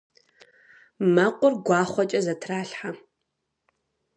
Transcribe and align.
Мэкъур 1.13 1.53
гуахъуэкӏэ 1.65 2.19
зэтралъхьэ. 2.25 2.89